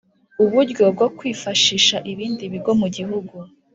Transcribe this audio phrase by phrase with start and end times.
[0.43, 3.35] Uburyo bwo kwifashisha ibindi bigo mu gihugu